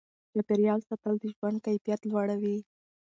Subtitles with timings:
[0.31, 2.57] چاپیریال ساتل د ژوند کیفیت لوړوي.